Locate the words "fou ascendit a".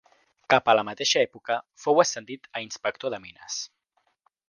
1.85-2.65